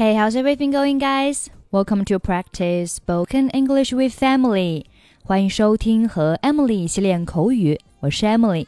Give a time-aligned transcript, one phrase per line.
[0.00, 1.50] Hey, how's everything going, guys?
[1.70, 4.86] Welcome to practice spoken English with Emily.
[5.22, 8.66] 欢迎收听和 Emily 一起练口语，我是 Emily。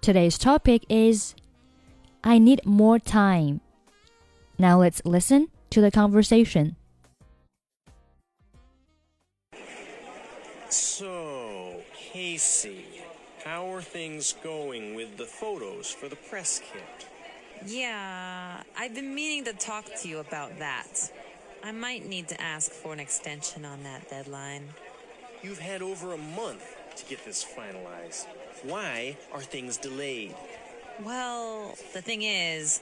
[0.00, 1.34] Today's topic is
[2.22, 3.60] I need more time.
[4.56, 6.76] Now let's listen to the conversation.
[10.70, 12.86] So, Casey,
[13.44, 17.06] how are things going with the photos for the press kit?
[17.66, 21.10] Yeah, I've been meaning to talk to you about that.
[21.64, 24.68] I might need to ask for an extension on that deadline.
[25.42, 26.64] You've had over a month
[26.96, 28.26] to get this finalized.
[28.62, 30.34] Why are things delayed?
[31.04, 32.80] Well, the thing is,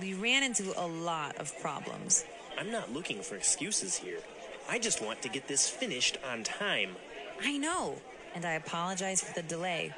[0.00, 2.24] we ran into a lot of problems.
[2.58, 4.20] I'm not looking for excuses here.
[4.68, 6.96] I just want to get this finished on time.
[7.42, 7.96] I know,
[8.34, 9.92] and I apologize for the delay.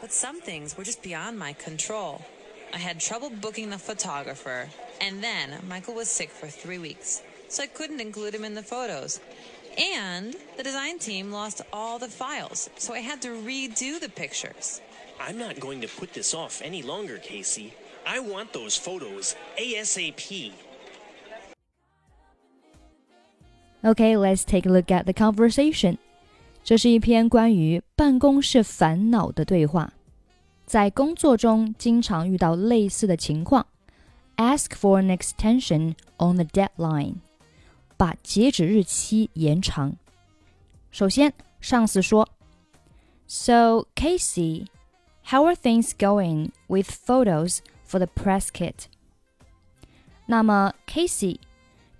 [0.00, 2.24] But some things were just beyond my control.
[2.73, 4.67] I had trouble booking the photographer,
[4.99, 8.63] and then Michael was sick for three weeks, so I couldn't include him in the
[8.63, 9.19] photos.
[9.77, 14.81] And the design team lost all the files, so I had to redo the pictures.
[15.19, 17.73] I'm not going to put this off any longer, Casey.
[18.05, 20.51] I want those photos ASAP.
[23.85, 25.97] Okay, let's take a look at the conversation.
[26.63, 29.91] 这是一篇关于办公室烦恼的对话。
[30.67, 33.65] 在工作中经常遇到类似的情况，
[34.37, 37.15] ask for an extension on the deadline，
[37.97, 39.95] 把截止日期延长。
[40.91, 42.27] 首先，上司说：“
[43.27, 44.67] So Casey,
[45.25, 48.85] how are things going with photos for the press kit？”
[50.25, 51.39] 那么，Casey，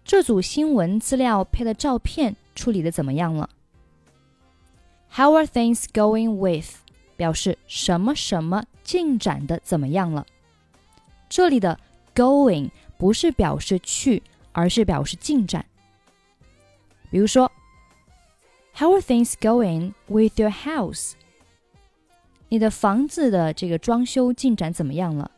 [0.05, 3.49] 这组新闻资料配的照片处理的怎么样了？
[5.16, 6.77] How are things going with？
[7.17, 10.25] 表示什么什么进展的怎么样了？
[11.30, 11.80] 这里的
[12.13, 15.66] going 不是表示去，而是表示进展。
[17.09, 17.52] 比如说，
[18.76, 21.14] How are things going with your house？
[22.49, 25.31] 你的房子的这个装修进展怎么样了？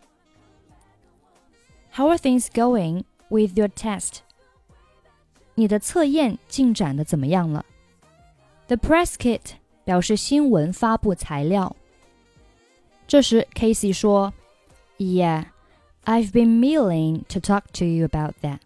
[1.93, 4.19] How are things going with your test？
[5.53, 7.65] 你的测验进展的怎么样了？
[8.67, 9.41] The press kit
[9.83, 11.75] 表示新闻发布材料。
[13.07, 15.45] 这时，Casey 说：“Yeah,
[16.05, 18.59] I've been meaning to talk to you about that。”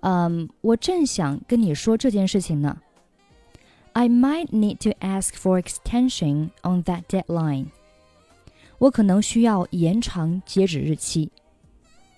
[0.00, 2.78] 嗯，我正想跟你说这件事情呢。
[3.94, 7.66] I might need to ask for extension on that deadline。
[8.78, 11.30] 我可能需要延长截止日期。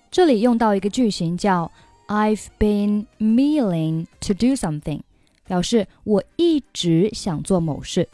[0.09, 1.71] 这里用到一个句型叫
[2.07, 5.01] "I've been meaning to do something"，
[5.50, 8.08] 表示我一直想做某事。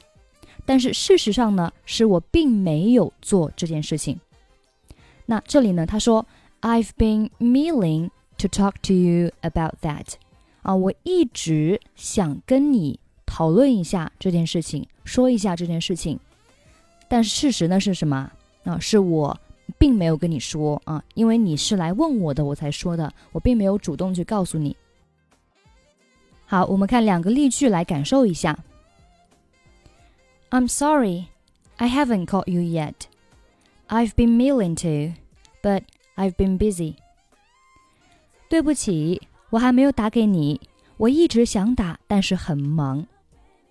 [0.65, 4.19] 但是事实上呢，是我并没有做这件事情。
[5.27, 6.27] 那这里呢，他说
[6.63, 8.09] "I've been meaning
[8.39, 10.15] to talk to you about that"，
[10.63, 16.19] 啊，我一直想跟你讨论一下这件事情，说一下这件事情。
[17.07, 18.33] 但是事实呢是什么？
[18.65, 19.39] 啊，是我
[19.77, 24.75] 并没有跟你说啊，因为你是来问我的，我才说的，我并没有主动去告诉你。
[26.47, 28.57] 好，我们看两个例句来感受一下。
[30.51, 31.27] I'm sorry,
[31.77, 32.95] I haven't called you yet.
[33.89, 35.15] I've been meaning to,
[35.61, 35.83] but
[36.15, 36.95] I've been busy.
[38.49, 39.21] 对不起，
[39.51, 40.61] 我还没有打给你，
[40.99, 43.05] 我一直想打，但是很忙。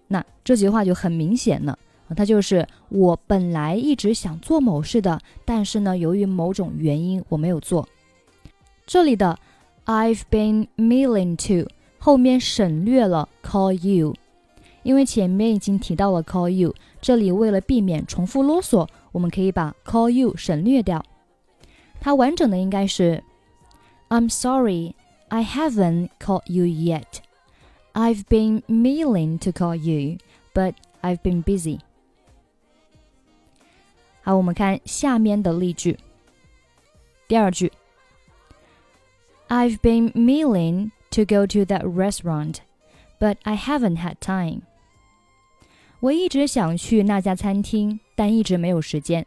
[0.07, 1.79] 那这句话就很明显了，
[2.15, 7.87] 它就是我本来一直想做某事的，但是呢，由于某种原因我没有做。
[8.85, 9.39] 这里的
[9.85, 11.69] I've been meaning to
[12.04, 14.14] 后面省略了 call you，
[14.82, 21.04] 因为前面已经提到了 call you，这里为了避免重复啰嗦，我们可以把 call you 省略掉。
[22.00, 23.22] 它完整的应该是
[24.08, 24.94] I'm sorry,
[25.28, 27.20] I haven't called you yet.
[27.92, 30.18] I've been meaning to call you,
[30.54, 31.80] but I've been busy.
[34.22, 35.98] 好，我们看下面的例句。
[37.28, 37.72] 第二句，
[39.48, 42.56] I've been meaning to go to that restaurant,
[43.18, 44.62] but I haven't had time.
[46.00, 49.26] 我一直想去那家餐厅，但一直没有时间。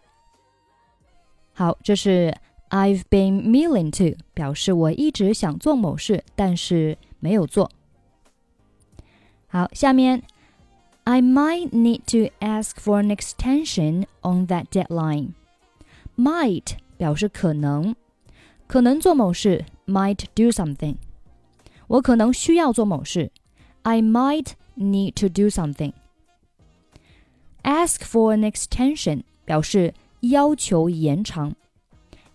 [1.54, 2.36] 好，这是
[2.70, 7.70] I've been meaning to，表示我一直想做某事，但是没有做。
[9.48, 10.24] 好，下面
[11.04, 15.34] I might need to ask for an extension on that deadline.
[16.18, 17.96] Might 表示可能，
[18.66, 20.96] 可能做某事，might do something。
[21.89, 23.31] 我可能需要做某事
[23.83, 25.93] ，I might need to do something。
[27.63, 31.55] Ask for an extension 表示要求延长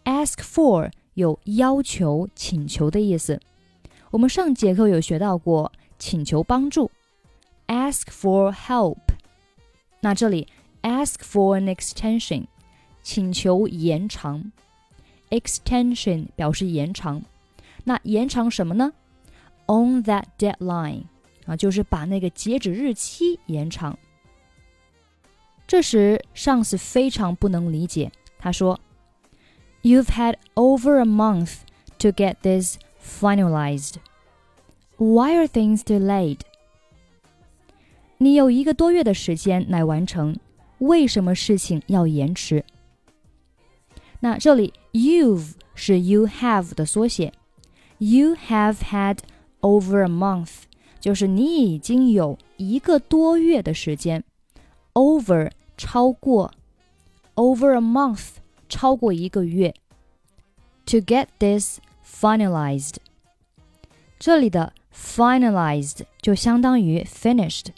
[0.04, 3.40] ，ask for 有要求、请求的意思。
[4.12, 6.92] 我们上节课有学到过请求帮助
[7.68, 8.98] ，ask for help。
[10.02, 10.48] 那这里
[10.82, 12.46] ask for an extension，
[13.02, 14.52] 请求延长
[15.30, 17.24] ，extension 表示延长。
[17.86, 18.94] 那延长什么呢
[19.67, 21.05] ？On that deadline
[21.47, 23.99] 啊，就是把那个截止日期延长。
[25.67, 31.59] 这时上司非常不能理解，他说：“You've had over a month
[31.99, 33.97] to get this finalized.
[34.97, 36.41] Why are things delayed?”
[38.17, 40.37] 你有一个多月的时间来完成，
[40.79, 42.65] 为什么事情要延迟？
[44.21, 47.33] 那这里 you've 是 you have 的缩写，
[47.99, 49.19] you have had
[49.63, 50.63] over a month
[51.01, 54.25] 就是你已经有一个多月的时间，
[54.95, 56.53] over 超过，
[57.37, 58.31] over a month
[58.69, 59.75] 超过一个月，
[60.87, 62.97] to get this finalized
[64.19, 67.69] 这里的 finalized 就相当于 finished。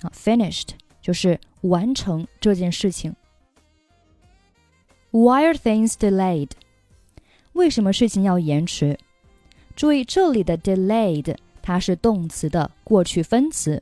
[0.00, 0.70] 啊，finished
[1.02, 3.14] 就是完成这件事情。
[5.10, 6.50] Why are things delayed？
[7.52, 8.98] 为什么事情要延迟？
[9.79, 13.81] 注意这里的 delayed 它是动词的过去分词，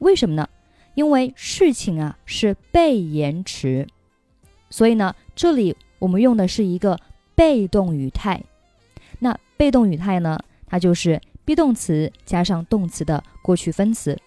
[0.00, 0.46] 为什么呢？
[0.92, 3.86] 因为事情啊是被延迟，
[4.68, 7.00] 所以呢这里我们用的是一个
[7.34, 8.42] 被动语态。
[9.20, 14.20] 那被动语态呢，它就是 be 动词加上动词的过去分词。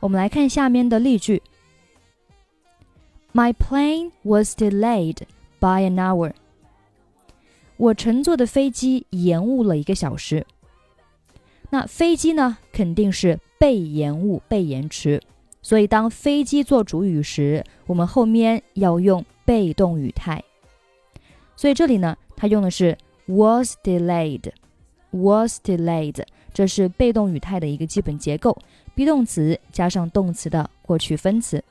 [0.00, 1.40] 我们来看下面的例句
[3.32, 5.18] ：My plane was delayed
[5.60, 6.32] by an hour。
[7.78, 10.44] 我乘坐的飞机延误了一个小时。
[11.70, 15.22] 那飞机呢，肯定是被延误、被延迟。
[15.62, 20.42] 所以当飞机做主语时，我们后面要用被动语态。
[21.56, 22.96] 所以这里呢，它用的是
[23.26, 26.24] was delayed，was delayed，
[26.54, 28.56] 这是被动语态的一个基本结构。
[28.94, 31.62] be 动词加上动词的过去分词。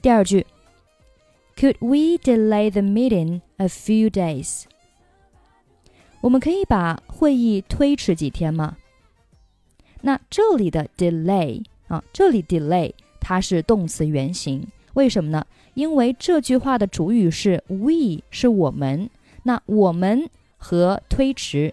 [0.00, 0.46] 第二句
[1.56, 4.64] ，Could we delay the meeting a few days？
[6.20, 8.76] 我们可以把会议推迟几天吗？
[10.00, 15.46] 那这里的 delay 啊，这里 delay 它是动词原形，为什么呢？
[15.74, 19.08] 因为这句话的主语是 we，是我们。
[19.44, 21.72] 那我们和推迟，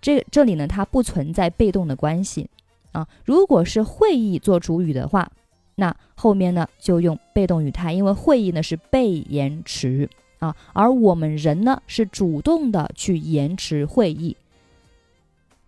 [0.00, 2.48] 这这里呢，它不存在被动的关系。
[2.92, 5.30] 啊，如果是会议做主语的话，
[5.76, 10.10] 那后面呢就用被动语态，因为会议呢是被延迟
[10.40, 14.36] 啊，而我们人呢是主动的去延迟会议。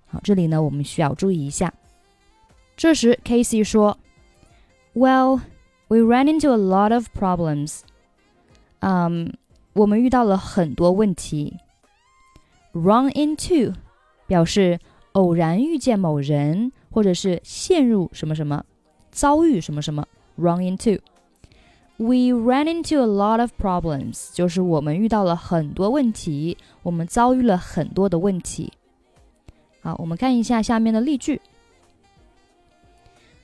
[0.08, 1.72] 好，这里呢我们需要注意一下。
[2.76, 3.96] 这时 Casey 说
[4.92, 5.40] ：“Well,
[5.86, 7.82] we ran into a lot of problems。”
[8.80, 9.32] 嗯，
[9.74, 11.58] 我们遇到了很多问题。
[12.72, 13.74] Run into
[14.26, 14.80] 表示
[15.12, 16.72] 偶然遇见某人。
[16.94, 18.66] 或者是陷入什么什么，
[19.10, 21.00] 遭遇什么什么，run into。
[21.97, 28.73] We ran into a lot of problems，就是我们遇到了很多问题，我们遭遇了很多的问题。
[29.81, 31.41] 好，我们看一下下面的例句。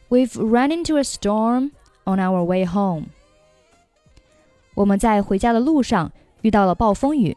[0.09, 1.71] We've run into a storm
[2.05, 3.05] on our way home。
[4.75, 7.35] 我们在回家的路上遇到了暴风雨。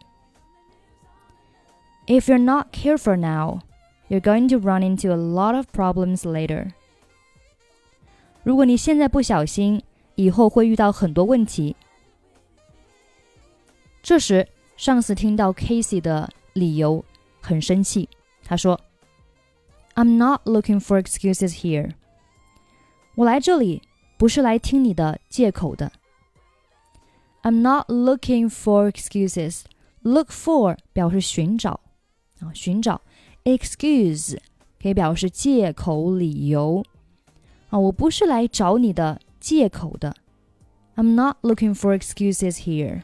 [2.06, 6.70] If you're not careful now。You're going to run into a lot of problems later.
[8.44, 9.82] 如果你现在不小心，
[10.15, 11.75] 以后会遇到很多问题。
[14.01, 17.03] 这时，上司听到 Casey 的理由，
[17.39, 18.09] 很生气。
[18.43, 18.79] 他说
[19.95, 21.91] ：“I'm not looking for excuses here。
[23.15, 23.81] 我来这里
[24.17, 25.91] 不是来听你的借口的。
[27.43, 29.61] I'm not looking for excuses.
[30.01, 31.79] Look for 表示寻找
[32.39, 33.01] 啊，寻找。”
[33.43, 34.37] excuse
[34.79, 36.83] 可以表示借口、理由
[37.69, 40.16] 啊，我不是来找你的借口的。
[40.96, 43.02] I'm not looking for excuses here.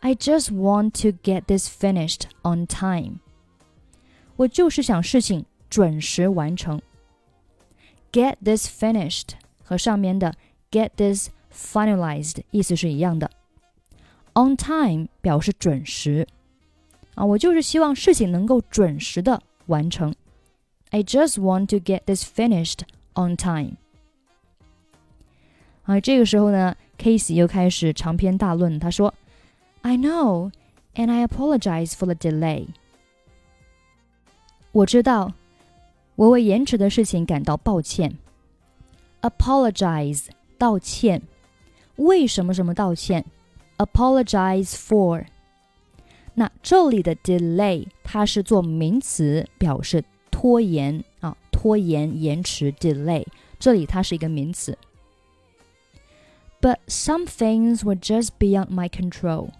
[0.00, 3.20] I just want to get this finished on time.
[4.36, 6.80] 我就是想事情准时完成。
[8.12, 9.30] Get this finished
[9.62, 10.34] 和上面的
[10.70, 13.30] get this finalized 意思是一样的。
[14.34, 16.26] On time 表示准时。
[17.14, 20.14] 啊，我就是希望事情能够准时的完成。
[20.90, 22.80] I just want to get this finished
[23.14, 23.76] on time。
[25.87, 28.77] 啊，这个时候呢，Casey 又开始长篇大论。
[28.77, 29.13] 他说
[29.83, 30.51] ：“I know,
[30.95, 32.67] and I apologize for the delay。”
[34.73, 35.31] 我知道，
[36.15, 38.17] 我为延迟的事情感到抱歉。
[39.21, 40.25] Apologize，
[40.57, 41.21] 道歉。
[41.95, 43.25] 为什么什么道歉
[43.77, 45.25] ？Apologize for。
[46.33, 53.25] 那这里的 delay 它是做名词，表示拖延啊，拖延、延迟 delay。
[53.57, 54.77] 这里它是一个名词。
[56.66, 59.50] But some things were just beyond my control。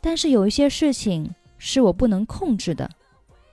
[0.00, 2.90] 但是有一些事情是我不能控制的。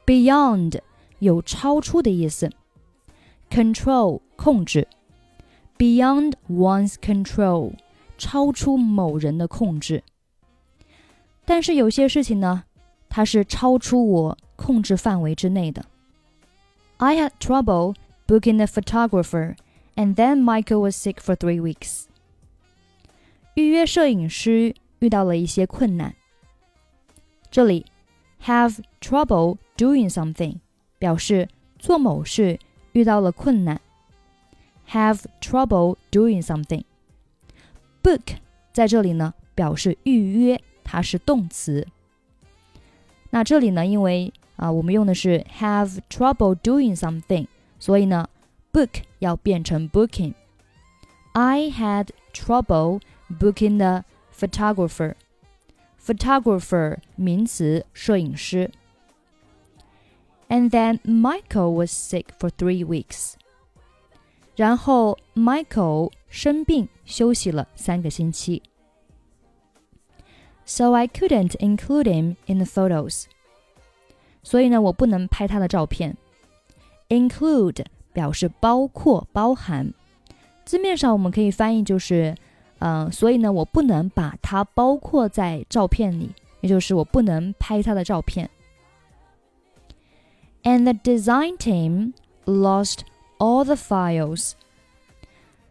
[0.05, 0.81] Beyond
[1.19, 2.51] 有超出的意思，
[3.49, 4.87] control 控制，
[5.77, 7.73] beyond one's control
[8.17, 10.03] 超出某人的控制。
[11.45, 12.63] 但是有些事情呢，
[13.07, 15.85] 它是超出我控制范围之内的。
[16.97, 17.95] I had trouble
[18.27, 19.55] booking a photographer,
[19.95, 22.05] and then Michael was sick for three weeks.
[23.55, 26.15] 预约摄影师遇到了一些困难。
[27.49, 27.85] 这里
[28.45, 30.57] have trouble doing something
[30.97, 32.59] 表示做某事
[32.93, 33.81] 遇到了困难。
[34.89, 38.37] have trouble doing something。book
[38.73, 41.87] 在这里呢表示预约，它是动词。
[43.29, 47.47] 那这里呢，因为啊我们用的是 have trouble doing something，
[47.79, 48.29] 所以呢
[48.75, 54.03] book 要变成 booking。I had trouble booking the
[54.33, 58.71] photographer。photographer 名词，摄影师。
[60.49, 63.35] And then Michael was sick for three weeks.
[64.55, 68.63] 然后 Michael 生病休息了三个星期。
[70.65, 73.25] So I couldn't include him in the photos.
[74.43, 76.17] 所以呢，我不能拍他的照片。
[77.09, 79.93] Include 表示包括、包含，
[80.65, 82.35] 字面上我们可以翻译就是
[82.79, 88.49] 嗯，所以呢，我不能把它包括在照片里，也就是我不能拍他的照片。
[90.63, 92.13] And the design team
[92.45, 92.99] lost
[93.37, 94.53] all the files。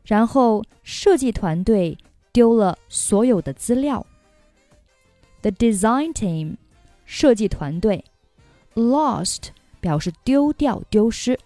[0.04, 1.96] 然后设计团队
[2.32, 4.04] 丢了所有的资料。
[5.42, 6.56] The design team，
[7.04, 8.04] 设计团队，
[8.74, 11.38] lost 表示丢掉、丢失。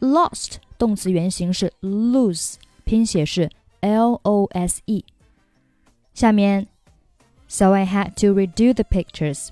[0.00, 3.50] Lost 动词原形是 lose，拼写是。
[3.80, 5.04] L O S E。
[6.14, 6.68] 下面，
[7.48, 9.48] so I had to redo the pictures，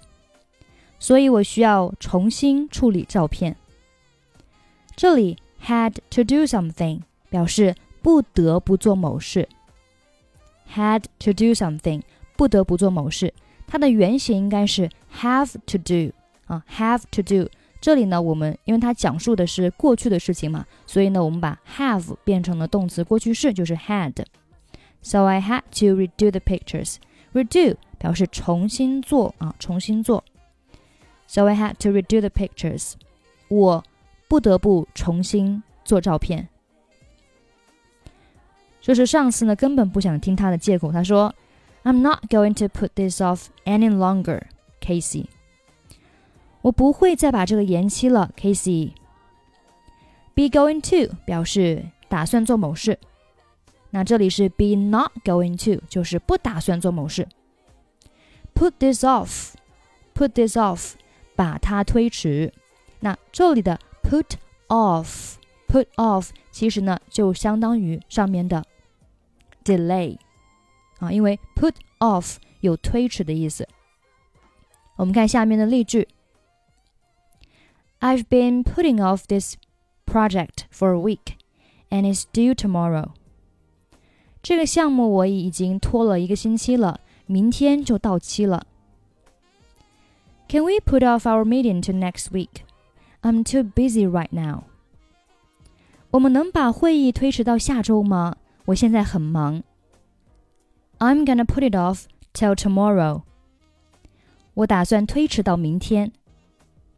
[1.01, 3.57] 所以我需要重新处理照片。
[4.95, 9.49] 这里 had to do something 表示不得不做某事。
[10.73, 12.03] had to do something
[12.37, 13.35] 不得不做某事，
[13.67, 14.89] 它的原型应该是
[15.21, 16.15] have to do
[16.47, 17.51] 啊，have to do。
[17.85, 26.97] 这里呢，我们因为它讲述的是过去的事情嘛，所以呢，我们把 have 变成了动词过去式，就是 had。So I had to redo the pictures.
[27.33, 30.23] Redo 表示重新做啊，重新做。
[31.27, 32.93] So I had to redo the pictures.
[33.49, 33.83] 我
[34.29, 36.49] 不得不重新做照片。
[38.83, 44.43] 这是上司呢根本不想听他的借口，他说：“I'm not going to put this off any longer,
[44.81, 45.27] Casey。”
[46.66, 48.94] 我不会再把这个延期了，Casey。
[50.34, 52.98] Be going to 表示打算做某事，
[53.92, 57.28] 那这里是 be not going to，就是不打算做某事。
[58.56, 60.94] Put this off，put this off，
[61.36, 62.52] 把它推迟。
[63.00, 64.26] 那这里的 put
[64.68, 68.66] off，put off 其实呢就相当于上面的
[69.64, 70.18] delay
[70.98, 73.68] 啊，因为 put off 有推迟的意思。
[74.96, 76.08] 我们看下面的例句。
[78.05, 79.57] I've been putting off this
[80.07, 81.37] project for a week,
[81.91, 83.11] and it's due tomorrow.
[84.43, 88.67] 这个项目我已经拖了一个星期了，明天就到期了。
[90.49, 92.65] Can we put off our meeting to next week?
[93.23, 94.65] I'm too busy right now.
[96.11, 98.37] 我们能把会议推迟到下周吗？
[98.65, 99.63] 我现在很忙。
[100.99, 103.23] I'm gonna put it off till tomorrow.
[104.55, 106.13] 我打算推迟到明天。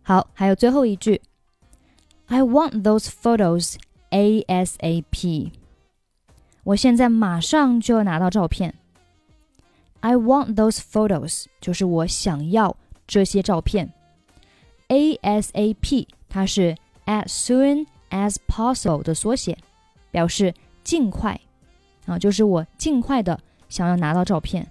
[0.07, 1.21] 好，还有最后一句
[2.27, 3.75] ，I want those photos
[4.09, 5.51] ASAP。
[6.63, 8.73] 我现在马上就要拿到照片。
[9.99, 13.91] I want those photos，就是我想要这些照片。
[14.87, 19.57] ASAP，它是 as soon as possible 的缩写，
[20.09, 20.53] 表示
[20.85, 21.37] 尽快
[22.05, 23.37] 啊，就是我尽快的
[23.67, 24.65] 想要拿到照片。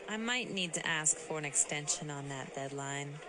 [0.09, 3.19] I might need to ask for an extension on that deadline.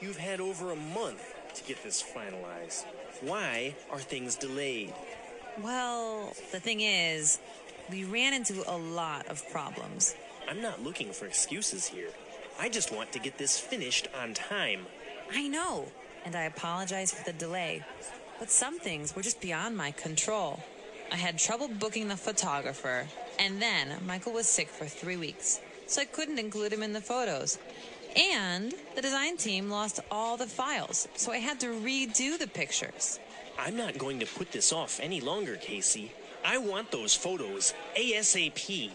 [0.00, 1.22] You've had over a month
[1.54, 2.84] to get this finalized.
[3.20, 4.92] Why are things delayed?
[5.62, 7.38] Well, the thing is,
[7.90, 10.14] we ran into a lot of problems.
[10.49, 12.09] I'm not looking for excuses here.
[12.59, 14.87] I just want to get this finished on time.
[15.31, 15.85] I know,
[16.25, 17.83] and I apologize for the delay.
[18.39, 20.59] But some things were just beyond my control.
[21.11, 23.05] I had trouble booking the photographer,
[23.37, 27.01] and then Michael was sick for three weeks, so I couldn't include him in the
[27.01, 27.59] photos.
[28.15, 33.19] And the design team lost all the files, so I had to redo the pictures.
[33.59, 36.11] I'm not going to put this off any longer, Casey.
[36.43, 38.89] I want those photos ASAP.